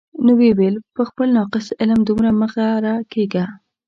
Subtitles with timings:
[0.23, 3.45] نو ویې ویل: په خپل ناقص علم دومره مه غره کېږه.